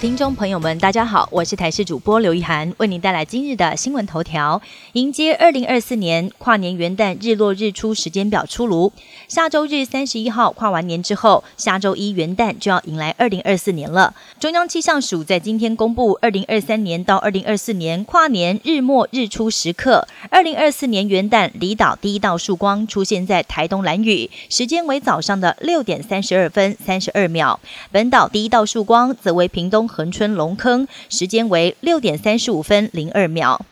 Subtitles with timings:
[0.00, 4.62] 听众朋友们，大家好，我是台视主播刘一涵，为您带来今日的新闻头条。
[4.92, 8.92] 迎接二零二四年跨年元旦日落日出时间表出炉，
[9.26, 14.14] 下周日三十一号跨完年之后，下周一元旦就要迎来二零二四年了。
[14.38, 27.58] 中央气象署在今天公布二零二三年到二零二四年跨年日末日出时刻，二零二四年元旦离岛第一道曙光出现在台东兰屿，时间为早上的六点三十二分三十二秒。
[27.90, 29.87] 本岛第一道曙光则为屏东。
[29.88, 33.64] 恒春龙坑时间为六点三十五分零二秒，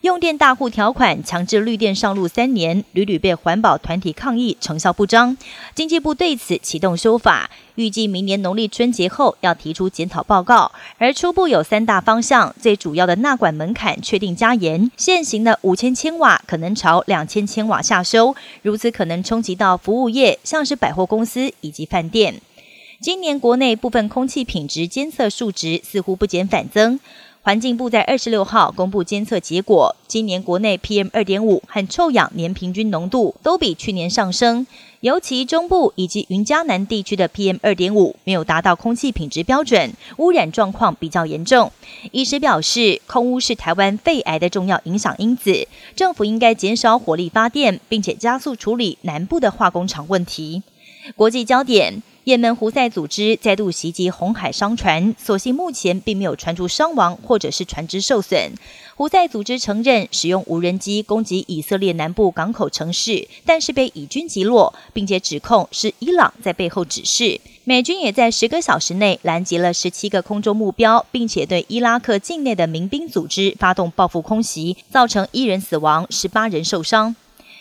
[0.00, 5.36] 用电大户条款强制绿电上路三年，屡屡被环保团体抗议成效不彰。
[5.74, 10.72] 经济部对此启动修法，预计明年农历春节后要提出检讨报告。
[10.96, 22.40] 而初步有三大方向，最主要的纳管门槛确定加严，现行的五千千瓦可能朝两千千瓦下修，如此可能冲击到服务业，像是百货公司以及饭店。
[23.02, 27.00] 今年国内部分空气品质监测数值似乎不减反增。
[27.40, 34.66] 环境部在二十六号公布监测结果，今年国内 PM 二点五和臭氧年平均浓度都比去年上升，
[35.00, 41.72] 尤其中部以及云嘉南地区的 PM 二点五没有达到空气品质标准，污染状况比较严重。
[42.12, 50.62] 医师表示，空污是台湾肺癌的重要影响因子，政府应该减少火力发电，并且加速处理南部的化工厂问题。
[51.16, 52.02] 国际焦点。
[52.24, 58.52] 也门胡塞组织再度袭击红海商船，所幸目前并没有传出伤亡或者是船只受损。
[58.94, 67.40] 胡塞组织承认使用无人机攻击以色列南部港口城市，但是被以军击落，并且指控是伊朗在背后指示。
[67.64, 77.16] 美军也在十个小时内拦截了十七个空中目标，并且对伊拉克境内的民兵组织发动报复空袭，造成一人死亡，十八人受伤。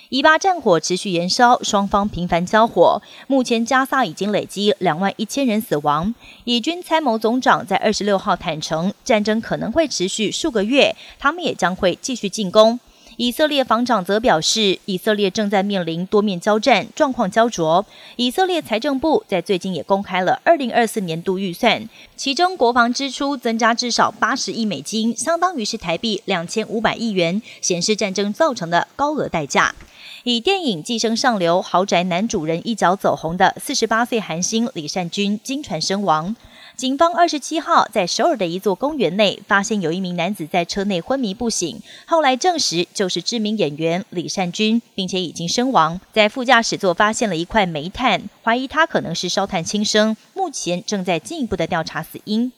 [0.09, 2.99] 以巴战火持续延烧，双方频繁交火。
[3.27, 6.15] 目前加萨已经累积两万一千人死亡。
[6.45, 12.79] 以军参谋总长在二十六号坦诚，战争可能会持续数个月，他们也将会继续进攻。
[13.19, 17.85] 以色列防长则表示，以色列正在面临多面交战，状况焦灼。
[18.15, 29.75] 以色列财政部在最近也公开了二零二四年度预算，其中国防支出增加至少八十亿美金，相当于是台币两千五百亿元，显示战争造成的高额代价。
[30.23, 36.33] 以电影《寄生上流》豪宅男主人一脚走红的四十八岁韩星李善均，经传身亡。
[36.79, 45.99] 警方二十七号在首尔的一座公园内发现有一名男子在车内昏迷不醒，后来证实就是知名演员李善均，并且已经身亡。
[46.13, 52.49] 在副驾驶座发现了一块煤炭，怀疑他可能是烧炭轻生，目前正在进一步的调查死因。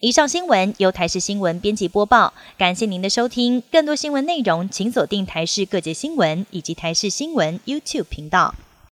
[0.00, 3.62] 以上新闻由台视新闻编辑播报，感谢您的收听。
[3.70, 8.54] 更多新闻内容请锁定台视各界新闻以及台视新闻 YouTube 频道。